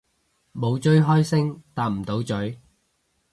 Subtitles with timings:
[0.51, 2.57] 冇追開星搭唔到咀